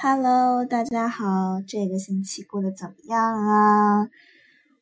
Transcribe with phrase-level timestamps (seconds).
[0.00, 4.08] Hello，大家好，这个星期过得怎么样啊？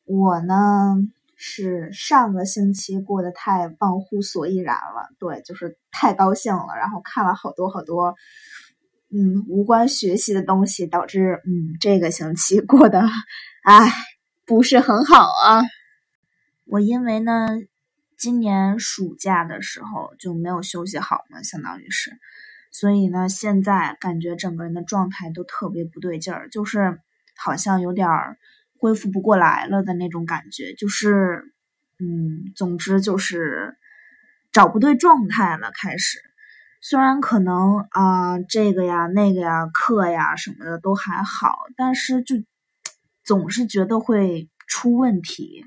[0.05, 0.95] 我呢
[1.35, 8.13] 是上个星期过得太忘乎所以然了，对，就是太高兴了，然后看了好多好多，
[9.09, 13.01] 嗯，无关学习的东西，导致嗯这个星期过得，
[13.63, 13.91] 唉，
[14.45, 15.63] 不是很好啊。
[16.65, 17.47] 我因为呢，
[18.19, 22.11] 今年暑假的时候就没有休息好嘛，相当于是。
[22.79, 26.99] 所以呢，现在感觉整个人的状态都特别不对劲儿，就是
[27.35, 28.37] 好像有点儿
[28.77, 31.55] 恢复不过来了的那种感觉，就是
[31.97, 33.75] 嗯，总之就是
[34.51, 35.71] 找不对状态了。
[35.73, 36.19] 开始，
[36.79, 42.35] 虽然可能啊这个呀那个呀课呀什么的都还好，但是就
[43.23, 45.65] 总是觉得会出问题。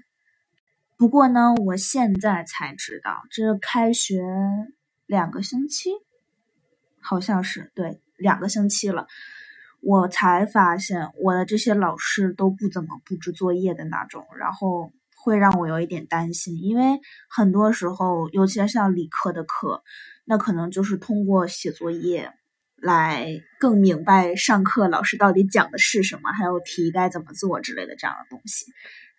[0.96, 4.22] 不过呢，我现在才知道，这开学
[5.06, 5.90] 两个星期。
[7.00, 9.06] 好像是对两个星期了，
[9.82, 19.82] 我才发现我的这些老师都不怎么布置作业的那种，然后会让我有一点担心，因为很多时候，尤其是像理科的课，
[20.26, 22.30] 那可能就是通过写作业
[22.76, 23.26] 来
[23.58, 28.66] 更明白上课老师到底讲的是什么，还有题该怎么做之类的这样的东西。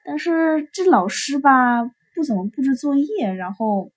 [0.05, 1.83] 但是这老师吧，
[2.15, 3.91] 不怎么布置作业，然后。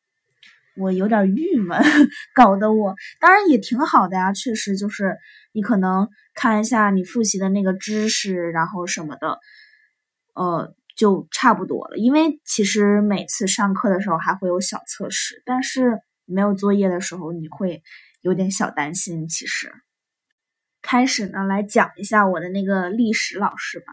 [0.76, 1.80] 我有点郁闷，
[2.34, 5.16] 搞得我当然也挺好的呀，确实就是
[5.52, 9.38] 你可能看一下你复习的那个知识，然后什么的，
[10.34, 11.96] 呃，就差不多了。
[11.96, 17.82] 因为其实每次上课的时候还会有小测试，但是没有作业的时候你会
[18.20, 19.28] 有点小担心。
[19.28, 19.70] 其实
[20.82, 23.86] 开始呢，来讲一下我的那个历史老师吧。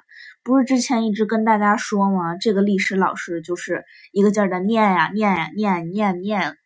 [0.44, 2.36] 不是之前一直跟大家说吗？
[2.38, 6.58] 这个历史老师就是一个劲儿的念呀念呀念念念。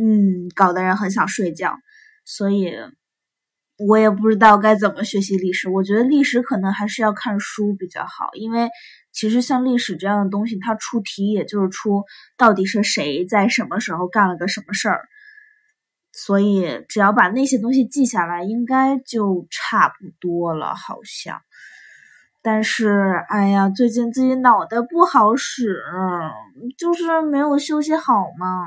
[0.00, 1.76] 嗯，搞得人很想睡觉，
[2.24, 2.72] 所以
[3.88, 5.68] 我也不知道该怎么学习历史。
[5.68, 8.68] 我觉得历史可能还是要看书比较好，因为
[9.12, 12.04] 其实像历史这样的东西，它出题也就是出
[12.38, 15.02] 到底是谁在什么时候干了个什么事儿，
[16.12, 21.40] 所以只要把那些东西记下来，应该就差不多了，好像。
[22.42, 25.82] 但是，哎呀，最近自己脑袋不好使，
[26.78, 28.64] 就是没有休息好嘛。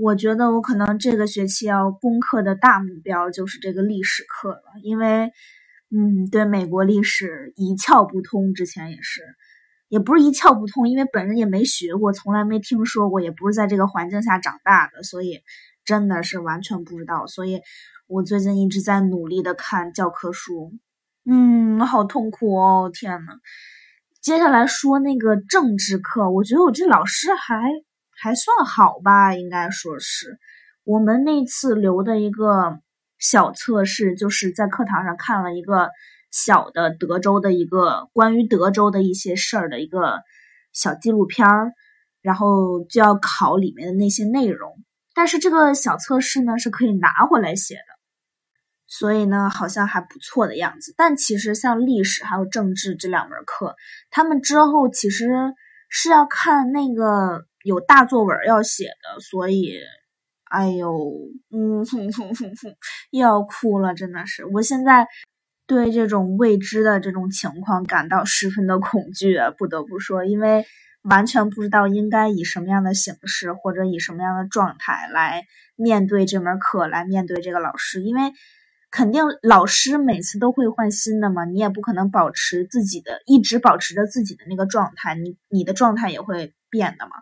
[0.00, 5.32] 我觉得我可能这个学期要攻克的大目标就是这个历史课了，因为，
[5.90, 9.22] 嗯，对美国历史一窍不通，之前也是，
[9.88, 15.40] 也不是一窍不通，因为本人也没学过，从来没听说过，也不是在这个环境下长大的，所以
[15.84, 17.26] 真的是完全不知道。
[17.26, 17.60] 所以
[18.06, 20.74] 我最近一直在努力的看教科书，
[21.26, 23.32] 嗯，好痛苦哦，天呐。
[24.20, 27.64] 接下来说那个政治课，我觉得我这老师还。
[28.20, 30.38] 还算好吧，应该说是
[30.82, 32.80] 我们那次留的一个
[33.18, 35.90] 小测试，就是在课堂上看了一个
[36.32, 40.20] 小的德州的一个关于德州的一些事儿的一个
[40.72, 41.72] 小纪录片儿，
[42.20, 44.76] 然后就要考里面的那些内容。
[45.14, 47.94] 但是这个小测试呢是可以拿回来写的，
[48.88, 50.92] 所以呢好像还不错的样子。
[50.96, 53.76] 但其实像历史还有政治这两门课，
[54.10, 55.28] 他们之后其实
[55.88, 57.44] 是要看那个。
[57.68, 59.78] 有大作文要写的，所以，
[60.44, 60.90] 哎呦，
[61.50, 62.74] 嗯，哼哼哼哼，
[63.10, 64.46] 要哭了，真的是。
[64.46, 65.06] 我现在
[65.66, 70.64] 对这种未知的这种情况感到十分的恐惧，不得不说，因为
[71.02, 75.44] 完全不知道应该以什么样的形式或者以什么样的状态来
[75.76, 78.32] 面对这门课，来面对这个老师，因为
[78.90, 87.12] 肯定老师每次都会换新的嘛，你也不可能保持自己的一直保持着自己的那个状态，你你的状态也会变的嘛。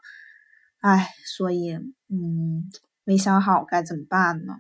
[0.87, 2.71] 唉，所以，嗯，
[3.03, 4.55] 没想好该怎么办呢？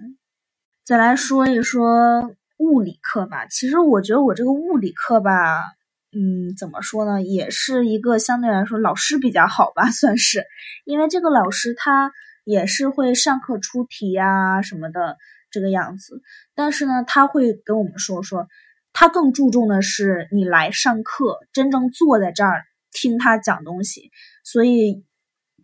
[0.84, 3.46] 再来说一说物理课吧。
[3.46, 5.62] 其实我觉得我这个物理课吧，
[6.10, 10.42] 嗯，怎么说呢，也是一个相对来说老师比较好吧，算是。
[10.84, 12.10] 因为这个老师他
[12.42, 15.16] 也是会上课出题呀什么的
[15.52, 16.22] 这个样子，
[16.56, 18.48] 但是呢，他会跟我们说说，
[18.92, 24.10] 他更注重的是你来上课，真正坐在这儿听他讲东西，
[24.42, 25.05] 所以。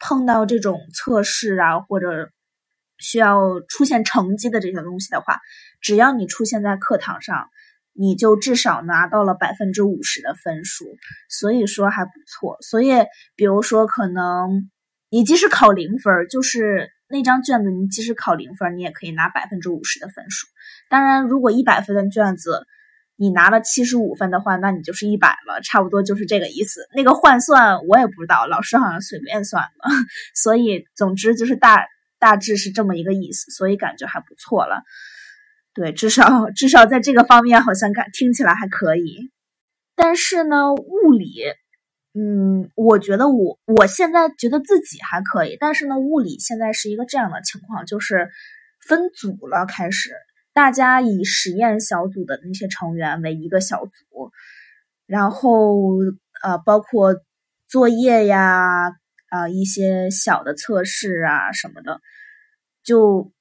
[0.05, 2.33] 碰到这种测试啊，或者
[2.99, 5.39] 需要出现成绩的这些东西的话，
[5.81, 7.49] 只要你出现在课堂上，
[7.93, 10.85] 你就至少拿到了百分之五十的分数，
[11.29, 12.59] 所以说还不错。
[12.63, 13.07] 所以，
[13.37, 14.71] 比如说，可能
[15.09, 20.49] 你即使考零分，就是那张卷子，你即使考零分，你也可以拿百分之五十的分数。
[20.91, 22.67] 当然，如果一百分的卷子，
[23.23, 26.89] 你拿了七十五分的话，那你就是一百了，差不多就是这个意思。
[26.93, 29.91] 那个换算我也不知道，老师好像随便算的，
[30.35, 31.87] 所以总之就是大
[32.19, 34.83] 大致是这么一个意思，所以感觉还不错了。
[35.73, 39.31] 对，至少至少在这个方面好像感听起来还可以。
[39.95, 41.45] 但是呢，物理，
[42.19, 48.29] 嗯，我觉得我我现在觉得自己还可以，但是呢，物理现在是一个这样的情况，就是
[48.89, 50.11] 分组了，开始
[50.53, 54.31] 大家以实验小组的那些成员为一个小组，
[55.07, 55.79] 然后
[56.43, 57.15] 呃，包括
[57.69, 58.91] 作业呀，
[59.29, 62.01] 啊，一些小的测试啊什么的，
[62.83, 63.33] 就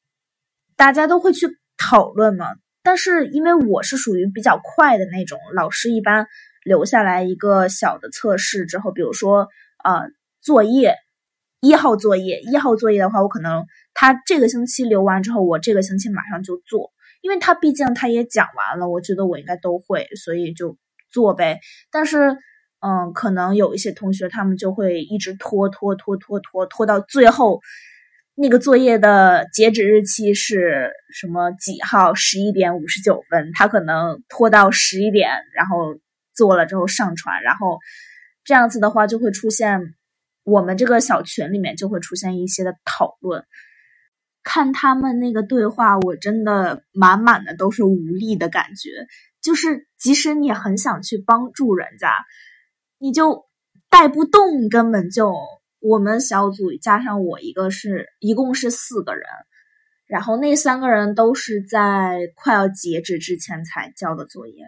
[0.76, 1.58] 大家都会去。
[1.84, 2.46] 讨论嘛，
[2.84, 6.28] 但是因为我是属于比较快的那种，老师一般
[6.64, 9.48] 留下来一个小的测试之后，比如说
[9.84, 10.12] 呃
[10.42, 10.94] 作业
[11.60, 13.66] 一号作业一号作业的话，我可能
[13.96, 20.78] 他这个星期留完之后，我这个星期马上就做，因为他毕竟他也讲完了，我觉得我应该都会，所以就
[21.10, 21.60] 做呗。
[21.92, 22.38] 但是
[22.80, 27.62] 嗯，可能有一些同学他们就会一直拖拖拖拖拖拖到最后。
[28.34, 32.14] 那个作业的截止日期是什么几号？
[32.16, 36.00] 十一点五十九分，他可能拖到十一点，然后
[36.34, 37.78] 做了之后上传，然后
[38.46, 39.82] 这样子的话就会出现
[40.44, 43.44] 我们这个小群里面就会出现一些的讨论。
[44.44, 48.90] 看他们那个对话，我真的满满的都是无力的感觉。
[49.42, 52.14] 就是即使你很想去帮助人家，
[53.00, 53.46] 你就
[53.90, 55.34] 带不动，根本就。
[55.84, 59.24] 我们小组加上我一个是一共是四个人，
[60.06, 64.64] 然后那三个人都是在快要截止之前才交的作业，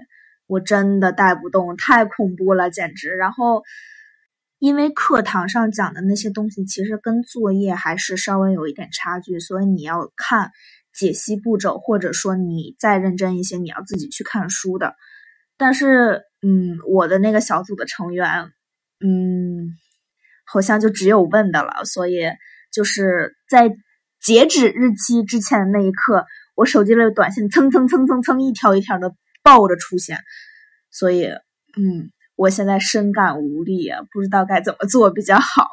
[0.47, 3.09] 我真的带不动，太恐怖了，简直。
[3.09, 3.61] 然后
[4.63, 10.51] 因为课堂上讲的那些东西其实跟作业还是稍微有一点差距，所以你要看
[10.93, 14.95] 解析步骤，或者说你再认真一些，你要自己去看书的。
[15.57, 18.53] 但是，嗯，我的那个小组的成员，
[19.05, 19.75] 嗯。
[20.45, 22.21] 好像就只有问的了，所以
[22.71, 23.73] 就是在
[24.21, 30.19] 截止日期之前的那一刻，我手机里的短信蹭蹭蹭蹭蹭一条一条的爆着出现，
[30.91, 31.27] 所以
[31.77, 35.67] 嗯，我现在深感无力啊，不知道该怎么做比较好。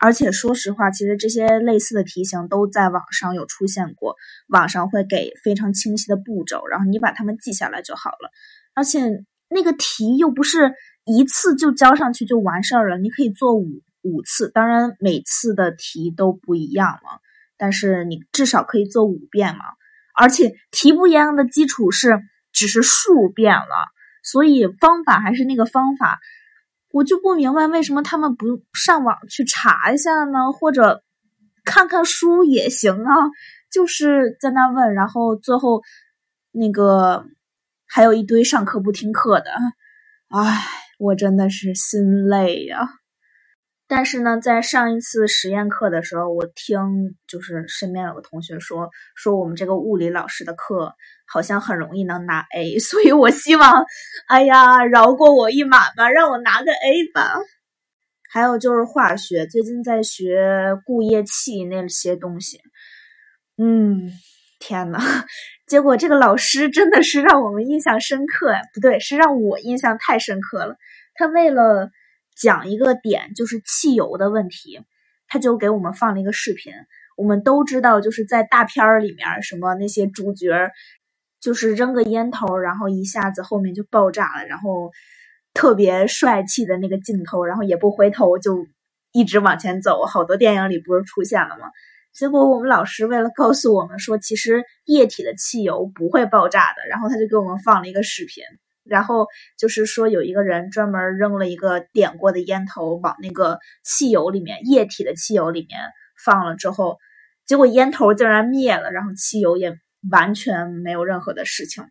[0.00, 4.16] 而且说实话，其实这些类似的题型都在网上有出现过，
[4.48, 8.30] 网上会给非常清晰的步骤，然后你把它们记下来就好了。
[8.74, 10.74] 而且那个题又不是。
[11.04, 17.20] 一次就交上去就完事儿了，你可以做五五次，当然每次的题都不一样了，
[17.58, 19.64] 但是你至少可以做五遍嘛。
[20.14, 22.20] 而且题不一样的基础是
[22.52, 23.90] 只是数变了，
[24.22, 26.20] 所以方法还是那个方法。
[26.90, 30.52] 我就不明白为什么他们不上网去查一下呢？
[30.52, 31.02] 或者
[31.64, 33.14] 看看书也行啊，
[33.70, 35.82] 就是在那问，然后最后
[36.50, 37.24] 那个
[37.86, 39.50] 还有一堆上课不听课的，
[40.28, 40.62] 唉。
[40.98, 42.88] 我真的是心累呀，
[43.94, 46.80] 但是呢，在上一次实验课的时候，我听
[47.28, 50.94] 就是身边有个同学说，说我们这个物理老师的课
[51.30, 53.84] 好像很容易能拿 A， 所以我希望，
[54.28, 57.34] 哎呀，饶过我一马吧，让我拿个 A 吧。
[58.32, 62.60] 还有就是化学，最近在学固液气那些东西，
[63.58, 64.10] 嗯，
[64.58, 65.00] 天呐，
[65.68, 70.76] 结果这个老师真的是让我们印象深刻，不对，是让我印象太深刻了。
[71.14, 71.90] 他为了
[72.36, 74.80] 讲一个点，就是汽油的问题，
[75.28, 76.72] 他就给我们放了一个视频。
[77.16, 80.70] 我们都知道，就是在大片儿里面，什么那些主角
[81.40, 84.90] 就是扔个烟头，然后一下子后面就爆炸了，然后
[85.52, 88.66] 特别帅气的那个镜头，然后也不回头就
[89.12, 90.06] 一直往前走。
[90.06, 91.70] 好多电影里不是出现了吗？
[92.14, 98.42] 结果我们老师为了告诉我们说，其实液体的汽油不会爆炸的，然后他就给我们放了一个视频。
[98.84, 105.78] 然后就是说，有一个人专门扔了一个点过的烟头往那个汽油里面，液体的汽油里面
[106.24, 106.98] 放了之后，
[107.46, 109.76] 结果烟头竟然灭了，然后汽油也
[110.10, 111.84] 完全没有任何的事情。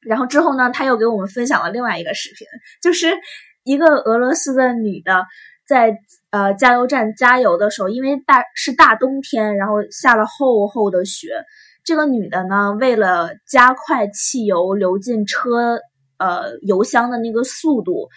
[0.00, 2.46] 然后之后呢，他又给我们分享了另外一个视频，
[2.82, 3.16] 就是
[3.62, 5.24] 一个俄罗斯的女的
[5.68, 5.96] 在
[6.30, 11.28] 呃加油站加油的时候，因为大是大冬天，然后下了厚厚的雪，
[11.84, 15.78] 这个女的呢，为了加快汽油流进车。
[16.18, 18.08] 呃，油箱的那个速度，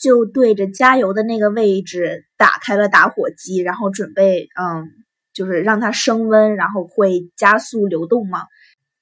[0.00, 4.88] 就对着加油的那个位置打开了打火机，然后准备嗯，
[5.32, 8.40] 就是让它升温，然后会加速流动嘛。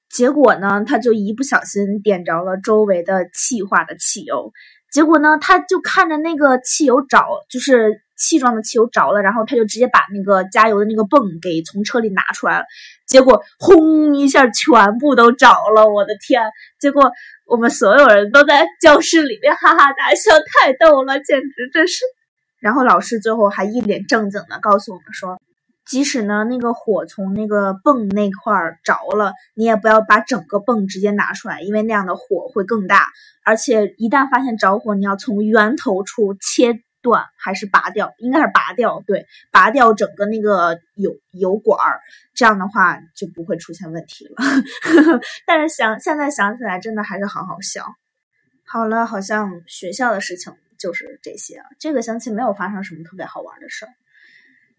[0.09, 4.51] 结果呢，他就一不小心点着了周围的气化的汽油。
[4.91, 12.65] 结果呢，他就看着那个汽油着，就是气状的汽油着了，然后他就直接把那个加油的那个泵给从车里拿出来了。
[13.11, 15.87] 结果轰一下，全部都着了！
[15.87, 16.41] 我的天！
[16.79, 17.11] 结果。
[17.47, 22.05] 我们所有人都在教室里面哈哈大笑，太逗了，简直这是。
[22.61, 25.37] 然后老师最后还一脸正经的告诉我们说，
[25.85, 33.07] 即使呢那个火从那个泵那块儿着了，你也不要把整个泵直接拿出来，因为那样的火会更大。
[33.43, 41.99] 而且一旦发现着火，你要从源头处切断还是拔掉，应该是拔掉，对，拔掉整个那个油油管儿，
[42.33, 44.35] 这样的话就不会出现问题了。
[45.45, 47.85] 但是想现在想起来，真的还是好好笑。
[48.65, 51.61] 好了，好像学校的事情就是这些。
[51.79, 53.91] 这个星期没有发生什么特别好玩的事儿，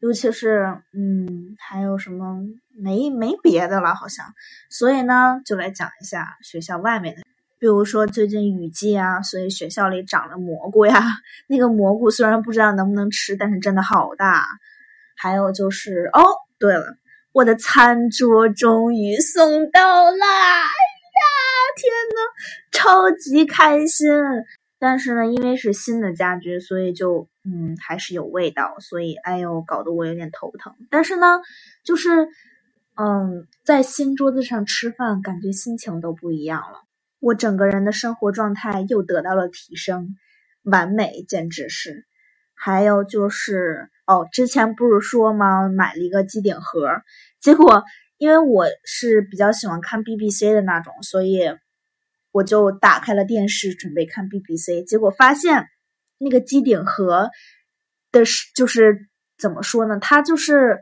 [0.00, 2.38] 尤其是嗯，还有什么
[2.74, 4.32] 没没别的了，好像。
[4.70, 7.22] 所以呢，就来讲一下学校外面的。
[7.62, 11.00] 比如说最近雨季啊，所以学校里长了蘑菇呀。
[11.46, 14.44] 那个蘑菇虽然不知道能不能吃，但是真的好大。
[15.16, 16.24] 还有就是哦，
[16.58, 16.84] 对了，
[17.30, 20.26] 我的餐桌终于送到啦！
[20.26, 20.82] 哎
[21.20, 21.22] 呀，
[21.76, 22.18] 天呐，
[22.72, 24.08] 超级开心！
[24.80, 30.74] 但是呢，因为是新的家具，所以就嗯还是有味道，所以哎呦，搞得我有点头疼。
[30.90, 31.38] 但是呢，
[31.84, 32.26] 就是
[32.96, 36.80] 嗯，在新桌子上吃饭，感觉心情都不一样了。
[37.22, 40.16] 我整个人的生活状态又得到了提升，
[40.64, 42.04] 完美，简直是。
[42.52, 45.68] 还有就是哦，之前不是说吗？
[45.68, 46.88] 买了一个机顶盒，
[47.40, 47.84] 结果
[48.18, 51.42] 因为我是比较喜欢看 BBC 的那种，所以
[52.32, 55.68] 我就打开了电视准备看 BBC，结果发现
[56.18, 57.30] 那个机顶盒
[58.10, 59.98] 的是就是怎么说呢？
[60.00, 60.80] 它就是。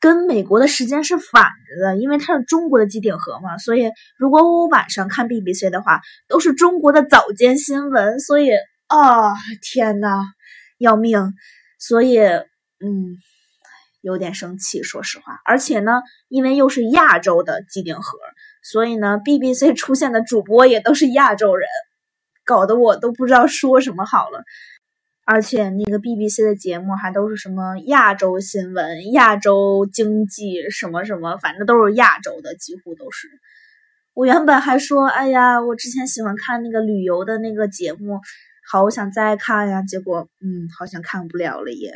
[0.00, 8.50] 跟美国的时间是反着的，因为它是中国的机顶盒嘛，所以如果我晚上看 BBC 的话，都是中国的早间新闻，所以
[8.86, 10.22] 啊，天呐，
[10.78, 11.34] 要命！
[11.80, 13.16] 所以嗯，
[14.00, 15.40] 有点生气，说实话。
[15.44, 18.18] 而且呢，因为又是亚洲的机顶盒，
[18.62, 21.68] 所以呢，BBC 出现的主播也都是亚洲人，
[22.44, 24.44] 搞得我都不知道说什么好了。
[25.30, 33.28] 而且那个 BBC 的节目还都是什么亚洲新闻、亚洲经济什么什么，反正都是亚洲的，几乎都是。
[34.14, 38.20] 我原本还说，哎呀，我之前喜欢看那个旅游的那个节目，
[38.70, 39.82] 好我想再看呀。
[39.82, 41.92] 结果，嗯，好像看不了了也。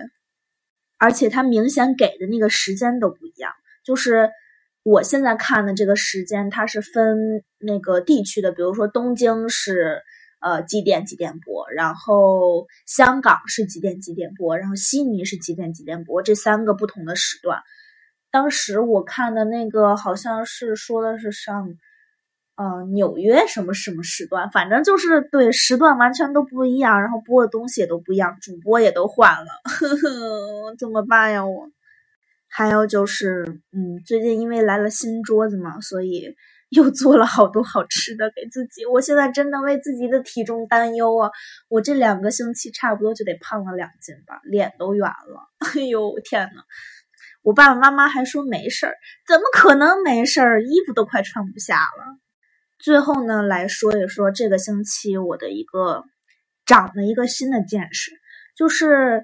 [0.98, 3.50] 而且他明显给的那个时间都不一样，
[3.82, 4.28] 就是
[4.82, 10.02] 我现在看的这个时间，它是分那个地区的，比如说东京是。
[10.42, 11.70] 呃，几点几点播？
[11.70, 14.58] 然后香港是几点几点播？
[14.58, 16.20] 然后悉尼是几点几点播？
[16.22, 17.60] 这三个不同的时段。
[18.30, 21.68] 当时我看的那个好像是说的是上，
[22.56, 31.68] 呃，纽约什么什么时段，反正就是对时段完全都不一样，然后播的东西也都不一样，主播也都换了， 呵呵，怎么办呀我？
[32.48, 36.34] 还有就是，嗯，最近因为来了新桌子嘛，所以。
[36.74, 41.30] 又做了好多好吃的给自己，我现在真的为自己的体重担忧啊！
[41.68, 45.50] 我这两个星期差不多就得胖了两斤吧，脸都圆了。
[45.76, 46.62] 哎呦天呐，
[47.42, 48.94] 我爸爸妈妈还说没事儿，
[49.28, 50.64] 怎么可能没事儿？
[50.64, 52.18] 衣服都快穿不下了。
[52.78, 56.04] 最后呢，来说一说这个星期我的一个
[56.64, 58.12] 长了一个新的见识，
[58.56, 59.22] 就是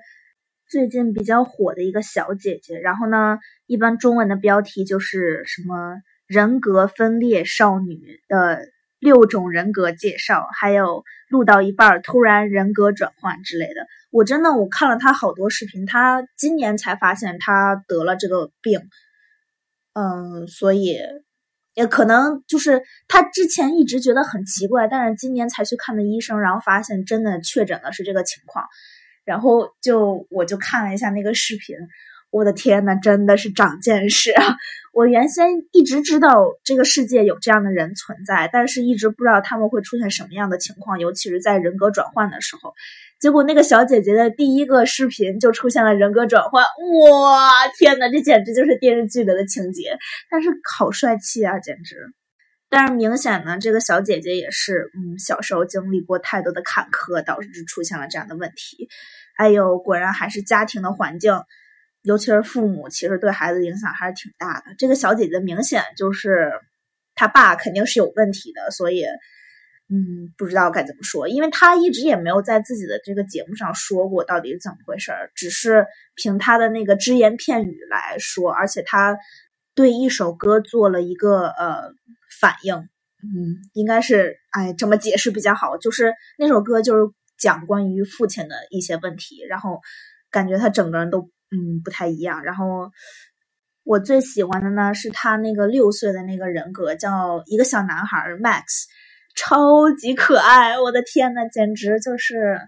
[0.68, 2.78] 最近比较火的一个小姐姐。
[2.78, 5.96] 然后呢，一般中文的标题就是什么？
[6.28, 8.68] 人格分裂少女的
[8.98, 13.86] 六种人格介绍，还有录到一半突然人格转换之类的。
[14.10, 18.78] 我真的我看了他好多视频，他今年才发现他得了这个病，
[19.94, 20.98] 嗯，所以
[21.72, 28.66] 也可能就是他之前一直觉得很奇怪，但是今年才去看的医生，然后发现真的确诊的是这个情况，
[29.24, 31.74] 然后就我就看了一下那个视频。
[32.30, 34.56] 我的天呐，真的是长见识啊！
[34.92, 42.74] 我原先一直知道这个世界有这样的人存在，但是一直不知道他们会出现什么样的情况，尤其是在人格转换的时候。
[43.18, 49.96] 结果那个小姐姐的第一个视频就出现了人格转换，哇，天呐，这简直就是电视剧里的情节！
[50.30, 51.96] 但是好帅气啊，简直！
[52.68, 58.88] 但是明显呢，这个小姐姐也是，嗯，小时候经历过太多的坎坷，导致出现了这样的问题。
[59.36, 61.32] 哎呦，果然还是家庭的环境。
[62.02, 64.74] 尤其是父母，其实对孩子影响还是挺大的。
[64.78, 66.52] 这个小姐姐明显就是
[67.14, 69.04] 她爸肯定是有问题的，所以，
[69.90, 79.18] 嗯，不知道该怎么说，因为她一直也没有在自己的这个节目上说过到底是怎么回事儿，只是凭她的那个只言片语来说，而且她
[79.74, 81.92] 对一首歌做了一个呃
[82.40, 89.80] 反应，嗯，应该是哎这么解释比较好，就是那首歌就是讲关于父亲的一些问题，然后
[90.30, 91.28] 感觉他整个人都。
[91.50, 92.42] 嗯，不太一样。
[92.42, 92.90] 然后
[93.84, 98.84] 我最喜欢的呢是他那个六岁的那个人格，叫一个小男孩 Max，
[99.34, 100.78] 超级可爱。
[100.78, 102.58] 我的天呐，简直就是，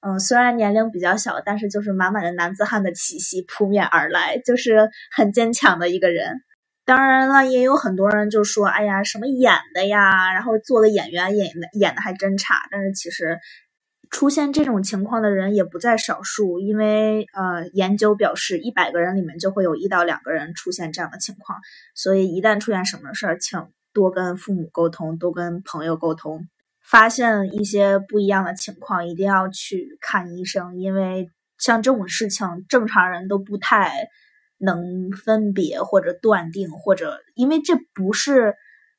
[0.00, 6.40] 嗯，虽然年龄比较小，但是就是满满的男子汉的气息扑面而来，就是很坚强的一个人。
[6.84, 12.54] 当然了，也有很多人就说：“哎呀，什么演的呀？”然后做的演员演演的还真差。
[12.70, 13.38] 但是其实
[14.10, 21.58] 出现这种情况的人也不在少数，因为呃，研究表示一百个人里面就会有一到两个人出现这样的情况。
[21.94, 23.60] 所以一旦出现什么事儿，请
[23.92, 26.48] 多跟父母沟通，多跟朋友沟通。
[26.82, 34.08] 发现一些不一样的情况，一定要去看医生，因为像这种事情，正常人都不太。
[34.58, 38.54] 能分别或者断定，或者因为这不是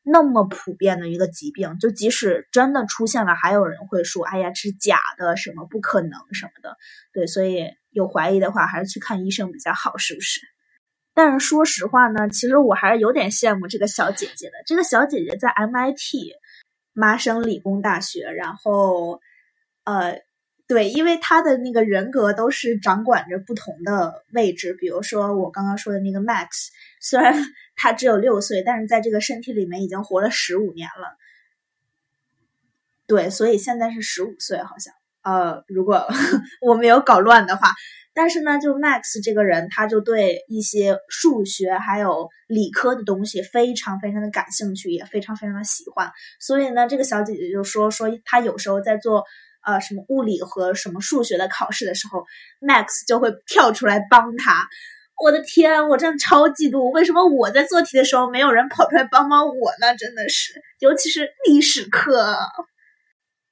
[0.09, 6.77] 那么普遍的一个疾病，就即使真的出现了，还有人会说：“哎呀，这是假的，什么不可能什么的。”
[7.11, 10.39] 对，所以有怀疑的话，还是去看医生比较好，是不是？
[11.13, 14.53] 但是说实话呢，其实我还是有点羡慕这个小姐姐的。
[14.65, 16.33] 这个小姐姐在 MIT
[16.93, 19.19] 麻省理工大学，然后
[19.83, 20.21] 呃。
[20.69, 26.67] 对，因为她的那个人格都是掌管着不同的位置，比如说我刚刚说的那个 Max，
[26.99, 27.33] 虽然
[27.77, 31.15] 他只有六岁，但是在这个身体里面已经活了十五年了。
[33.07, 34.93] 对，所以现在是十五岁，好像
[35.23, 36.05] 呃，如果
[36.59, 37.71] 我没有搞乱的话。
[38.13, 46.11] 但是呢，就 Max 这个人，他就对一些数学还有理科的东西非常非常的感兴趣，也非常非常的喜欢。
[46.41, 49.23] 所以呢，这个小姐姐就说说她有时候在做。
[49.65, 52.25] 呃，什么物理和什么数学的考试的时候
[52.61, 54.65] ，Max 就会跳出来帮他。
[55.23, 56.91] 我的天，我真的超嫉妒！
[56.91, 59.95] 为什么我在做题的时候没有人跑出来帮帮我呢？
[59.97, 62.35] 真的是，尤其是历史课。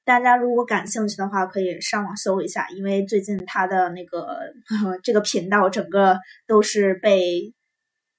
[0.04, 4.38] 大家如果感兴趣的话，可以上网搜一下，因为最近他的那个
[5.02, 7.52] 这个频道整个都是被。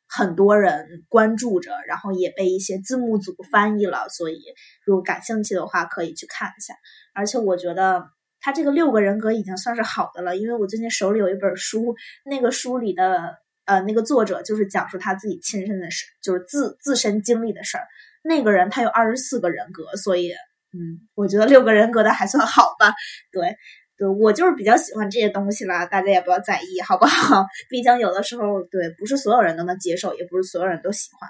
[0.10, 4.40] 很多人关注着，然后也被一些字幕组翻译了，所以
[4.86, 6.74] 如果感兴趣的话，可以去看一下。
[7.14, 8.06] 而且我觉得
[8.48, 13.36] 他这个六个人格已经算是好的了，因为我最近手里有一本书，那个书里的
[13.66, 17.84] 呃那个作者就是讲述他自己亲身的事，就是自自身经历的事儿。
[18.24, 20.32] 那个人他有二十四个人格，所以
[20.72, 22.94] 嗯，我觉得六个人格的还算好吧，
[23.34, 23.58] 对。
[24.00, 27.44] 对我就是比较喜欢这些东西啦，大家也不要在意，好不好？
[27.68, 31.28] 毕竟有的时候，对，不是所有人都能接受，也不是所有人都喜欢。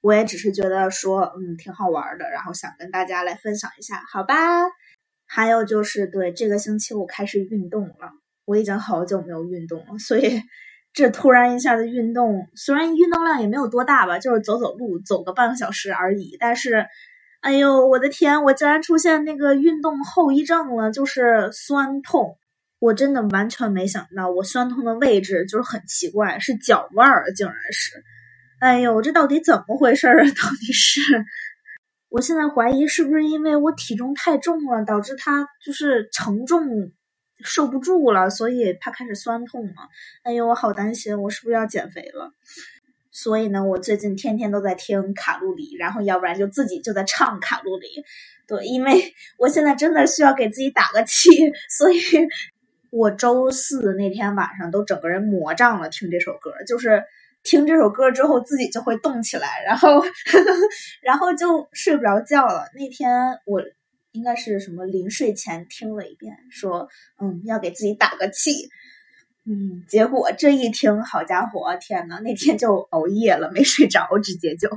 [0.00, 4.34] 我也只是觉得说，嗯，挺好玩的，然后想跟大家来分享一下，好吧？
[5.32, 8.10] 还有就是，对，这个星期我开始运动了，
[8.44, 10.42] 我已经好久没有运动了，所以
[10.92, 16.86] 这突然一下子运动，虽然运动量也没有多大吧，就是走走路，走个半个小时而已，但是。
[17.42, 18.44] 哎呦，我的天！
[18.44, 22.36] 我竟然出现那个运动后遗症了，就是酸痛。
[22.78, 28.04] 我真的完全没想到，我酸痛的位置就是很奇怪，是脚腕儿，竟然是。
[28.58, 30.12] 哎呦，这到底怎么回事啊？
[30.20, 31.00] 到底是？
[32.10, 36.92] 我现在怀疑是不是因为我体重太重了，导致它就是承重
[37.42, 39.74] 受不住了，所以它开始酸痛了。
[40.24, 42.32] 哎呦，我好担心，我是不是要减肥了？
[43.12, 47.86] 所以呢，我最近天天都在听卡路里，然后要不然就自己就在唱卡路里。
[48.46, 51.28] 对，因为 我现在真的需要给自己打个气，
[51.68, 52.00] 所以
[52.90, 57.04] 我周四那天晚上都整个人魔障了，听这首歌，就是
[57.42, 60.50] 听这首歌之后自己就会动起来，然后呵呵
[61.02, 62.68] 然后就睡不着觉了。
[62.74, 63.62] 那天我
[64.12, 66.88] 应该是什么临睡前听了一遍，说
[67.20, 68.68] 嗯要给自己打个气。
[69.46, 74.68] 嗯，结果这一听，好家伙，天呐，那天就熬夜了，没睡着，直接就。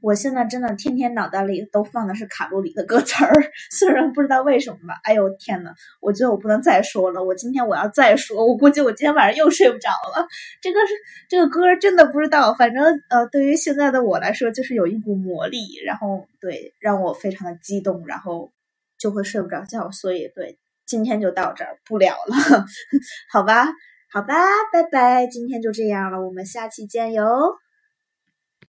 [0.00, 3.32] 我现在真的天天脑袋里都放的是卡路里的歌词儿，
[3.70, 4.94] 虽然不知道为什么吧。
[5.04, 10.26] 哎呦天呐，我觉得我不能再说了，我今天我要再说，我估计我今天晚上又睡不着了。
[10.60, 10.94] 这个是
[11.28, 18.52] 这个歌真的不知道，反正呃，对于现在的我来说，就是有一股魔力，然后对让我非常的激动，然后
[18.98, 20.58] 就会睡不着觉，所以对。
[20.86, 22.64] 今天就到这儿不聊了，
[23.30, 23.66] 好吧，
[24.10, 24.34] 好吧，
[24.72, 27.24] 拜拜，今天就这样了，我们下期见哟。